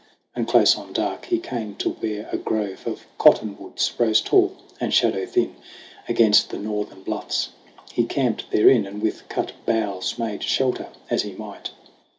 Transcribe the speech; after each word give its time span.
And 0.35 0.47
close 0.47 0.79
on 0.79 0.93
dark 0.93 1.25
he 1.25 1.37
came 1.37 1.75
to 1.75 1.91
where 1.91 2.27
a 2.31 2.37
grove 2.37 2.87
Of 2.87 3.05
cottonwoods 3.19 3.93
rose 3.99 4.19
tall 4.19 4.55
and 4.79 4.91
shadow 4.91 5.27
thin 5.27 5.55
Against 6.09 6.49
the 6.49 6.57
northern 6.57 7.03
bluffs. 7.03 7.49
He 7.93 8.05
camped 8.05 8.49
therein 8.49 8.87
And 8.87 9.03
with 9.03 9.29
cut 9.29 9.51
boughs 9.67 10.17
made 10.17 10.41
shelter 10.41 10.87
as 11.11 11.21
he 11.21 11.33
might. 11.33 11.69